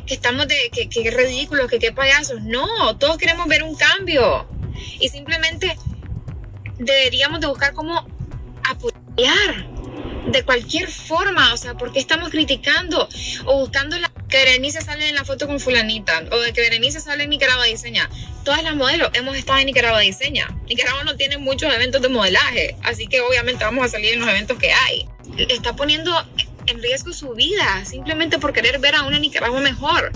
que 0.05 0.15
estamos 0.15 0.47
de 0.47 0.55
que, 0.71 0.89
que 0.89 1.09
ridículos, 1.11 1.69
que 1.69 1.79
qué 1.79 1.91
payasos. 1.91 2.41
No, 2.41 2.97
todos 2.97 3.17
queremos 3.17 3.47
ver 3.47 3.63
un 3.63 3.75
cambio. 3.75 4.45
Y 4.99 5.09
simplemente 5.09 5.77
deberíamos 6.77 7.39
de 7.39 7.47
buscar 7.47 7.73
cómo 7.73 8.05
apoyar 8.69 9.73
de 10.27 10.43
cualquier 10.43 10.89
forma, 10.89 11.53
o 11.53 11.57
sea, 11.57 11.75
¿por 11.75 11.91
qué 11.91 11.99
estamos 11.99 12.29
criticando 12.29 13.07
o 13.45 13.59
buscando 13.59 13.97
la 13.99 14.09
que 14.29 14.37
Berenice 14.37 14.81
sale 14.81 15.09
en 15.09 15.15
la 15.15 15.25
foto 15.25 15.47
con 15.47 15.59
fulanita 15.59 16.23
o 16.31 16.39
de 16.39 16.53
que 16.53 16.61
Berenice 16.61 17.01
sale 17.01 17.25
en 17.25 17.29
Nicaragua 17.29 17.65
Diseña? 17.65 18.09
Todas 18.43 18.63
las 18.63 18.75
modelos 18.75 19.09
hemos 19.13 19.35
estado 19.35 19.59
en 19.59 19.67
Nicaragua 19.67 19.99
Diseña. 19.99 20.47
Nicaragua 20.67 21.03
no 21.03 21.15
tiene 21.15 21.37
muchos 21.37 21.73
eventos 21.73 22.01
de 22.01 22.09
modelaje, 22.09 22.77
así 22.83 23.07
que 23.07 23.21
obviamente 23.21 23.63
vamos 23.63 23.85
a 23.85 23.89
salir 23.89 24.13
en 24.13 24.21
los 24.21 24.29
eventos 24.29 24.57
que 24.57 24.71
hay. 24.71 25.07
Está 25.37 25.75
poniendo 25.75 26.11
en 26.65 26.81
riesgo 26.81 27.11
su 27.11 27.33
vida 27.33 27.83
simplemente 27.85 28.39
por 28.39 28.53
querer 28.53 28.79
ver 28.79 28.95
a 28.95 29.03
una 29.03 29.19
Nicaragua 29.19 29.59
mejor. 29.59 30.11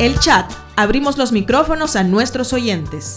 El 0.00 0.18
chat. 0.18 0.52
Abrimos 0.78 1.16
los 1.16 1.32
micrófonos 1.32 1.96
a 1.96 2.02
nuestros 2.02 2.52
oyentes 2.52 3.16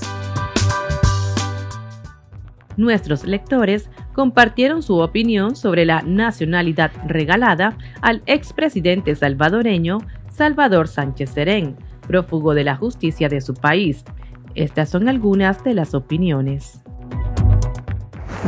nuestros 2.79 3.25
lectores 3.25 3.89
compartieron 4.19 4.84
su 4.84 4.97
opinión 4.97 5.55
sobre 5.55 5.86
la 5.86 6.01
nacionalidad 6.01 6.91
regalada 7.08 7.77
al 8.01 8.21
expresidente 8.25 9.15
salvadoreño 9.15 9.99
Salvador 10.29 10.89
Sánchez 10.89 11.29
Serén, 11.29 11.77
prófugo 12.05 12.53
de 12.53 12.65
la 12.65 12.75
justicia 12.75 13.29
de 13.29 13.39
su 13.39 13.53
país. 13.53 14.03
Estas 14.55 14.89
son 14.89 15.08
algunas 15.08 15.63
de 15.63 15.73
las 15.73 15.93
opiniones. 15.93 16.84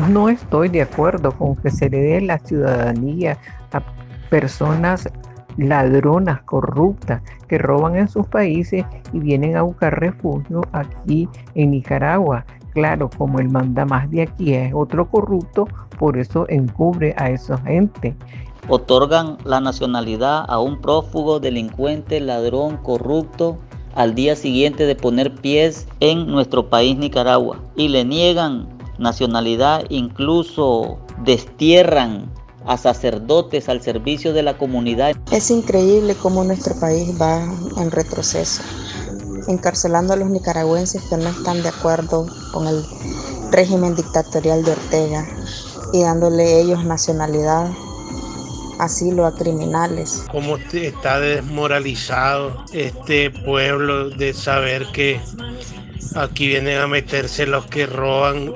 No 0.10 0.28
estoy 0.28 0.68
de 0.68 0.82
acuerdo 0.82 1.32
con 1.32 1.56
que 1.56 1.70
se 1.70 1.90
le 1.90 2.00
dé 2.00 2.20
la 2.20 2.40
ciudadanía 2.40 3.38
a 3.72 3.82
personas 4.30 5.08
ladronas, 5.56 6.42
corruptas, 6.42 7.22
que 7.48 7.58
roban 7.58 7.96
en 7.96 8.10
sus 8.10 8.28
países 8.28 8.84
y 9.14 9.20
vienen 9.20 9.56
a 9.56 9.62
buscar 9.62 9.98
refugio 9.98 10.64
aquí 10.74 11.30
en 11.56 11.72
Nicaragua. 11.72 12.46
Claro, 12.74 13.10
como 13.18 13.40
el 13.40 13.50
manda 13.50 13.86
más 13.86 14.10
de 14.12 14.24
aquí 14.24 14.54
es 14.54 14.74
otro 14.74 15.10
corrupto, 15.10 15.68
por 16.00 16.18
eso 16.18 16.46
encubre 16.50 17.14
a 17.18 17.30
esa 17.30 17.58
gente. 17.60 18.16
otorgan 18.70 19.38
la 19.44 19.60
nacionalidad 19.60 20.46
a 20.48 20.60
un 20.60 20.80
prófugo, 20.80 21.40
delincuente, 21.40 22.20
ladrón, 22.20 22.78
corrupto 22.78 23.58
al 23.96 24.16
día 24.16 24.36
siguiente 24.36 24.86
de 24.86 24.96
poner 24.96 25.36
pies 25.36 25.88
en 26.00 26.28
nuestro 26.28 26.70
país 26.70 26.98
Nicaragua 26.98 27.60
y 27.76 27.90
le 27.90 28.06
niegan 28.06 28.70
nacionalidad, 29.00 29.84
incluso 29.90 31.00
destierran 31.24 32.32
a 32.66 32.78
sacerdotes 32.78 33.68
al 33.70 33.82
servicio 33.82 34.34
de 34.34 34.44
la 34.44 34.58
comunidad. 34.58 35.16
Es 35.32 35.50
increíble 35.50 36.16
cómo 36.16 36.44
nuestro 36.44 36.80
país 36.80 37.20
va 37.20 37.44
en 37.82 37.92
retroceso, 37.92 38.62
encarcelando 39.48 40.14
a 40.14 40.16
los 40.16 40.30
nicaragüenses 40.30 41.02
que 41.04 41.18
no 41.18 41.30
están 41.30 41.62
de 41.64 41.70
acuerdo 41.70 42.28
con 42.54 42.68
el 42.68 42.86
régimen 43.52 43.96
dictatorial 43.96 44.64
de 44.64 44.72
Ortega 44.72 45.28
y 45.94 46.04
dándole 46.04 46.62
ellos 46.62 46.86
nacionalidad, 46.86 47.70
asilo 48.80 49.26
a 49.26 49.36
criminales. 49.36 50.24
Cómo 50.32 50.58
está 50.58 51.20
desmoralizado 51.20 52.64
este 52.72 53.30
pueblo 53.30 54.10
de 54.10 54.34
saber 54.34 54.86
que 54.94 55.20
aquí 56.16 56.48
vienen 56.48 56.80
a 56.80 56.88
meterse 56.88 57.46
los 57.46 57.66
que 57.68 57.86
roban 57.86 58.54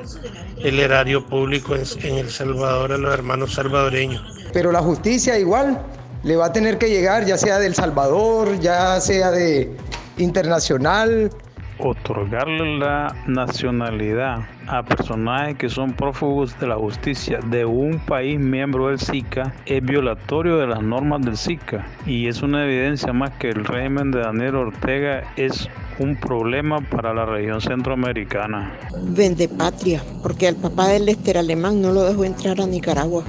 el 0.63 0.79
erario 0.79 1.25
público 1.25 1.75
en, 1.75 2.15
El 2.15 2.29
Salvador 2.31 2.93
a 2.93 2.97
los 2.97 3.13
hermanos 3.13 3.53
salvadoreños. 3.53 4.21
Pero 4.53 4.71
la 4.71 4.81
justicia 4.81 5.37
igual 5.37 5.85
le 6.23 6.35
va 6.37 6.47
a 6.47 6.53
tener 6.53 6.77
que 6.77 6.89
llegar, 6.89 7.25
ya 7.25 7.37
sea 7.37 7.59
del 7.59 7.75
Salvador, 7.75 8.59
ya 8.59 8.99
sea 8.99 9.31
de 9.31 9.75
internacional. 10.17 11.29
Otorgarle 11.77 12.79
la 12.79 13.13
nacionalidad 13.27 14.39
a 14.67 14.81
personajes 14.81 15.57
que 15.57 15.67
son 15.67 15.91
prófugos 15.91 16.57
de 16.59 16.67
la 16.67 16.75
justicia 16.75 17.39
de 17.47 17.65
un 17.65 17.99
país 17.99 18.39
miembro 18.39 18.87
del 18.87 18.97
SICA 18.97 19.53
es 19.65 19.83
violatorio 19.83 20.57
de 20.57 20.67
las 20.67 20.81
normas 20.81 21.21
del 21.23 21.35
SICA 21.35 21.85
y 22.05 22.27
es 22.27 22.41
una 22.41 22.63
evidencia 22.63 23.11
más 23.11 23.31
que 23.31 23.49
el 23.49 23.65
régimen 23.65 24.11
de 24.11 24.19
Daniel 24.21 24.55
Ortega 24.55 25.23
es 25.35 25.69
un 25.99 26.15
problema 26.15 26.79
para 26.79 27.13
la 27.13 27.25
región 27.25 27.59
centroamericana. 27.59 28.73
Vende 29.09 29.49
patria, 29.49 30.01
porque 30.23 30.47
al 30.47 30.55
papá 30.55 30.87
del 30.87 31.05
Lester 31.05 31.37
alemán 31.37 31.81
no 31.81 31.91
lo 31.91 32.03
dejó 32.03 32.23
entrar 32.23 32.61
a 32.61 32.65
Nicaragua. 32.65 33.23